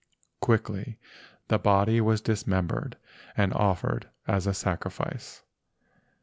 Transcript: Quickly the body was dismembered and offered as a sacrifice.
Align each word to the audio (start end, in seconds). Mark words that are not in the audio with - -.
Quickly 0.39 0.97
the 1.47 1.59
body 1.59 2.01
was 2.01 2.21
dismembered 2.21 2.97
and 3.37 3.53
offered 3.53 4.09
as 4.27 4.47
a 4.47 4.53
sacrifice. 4.55 5.43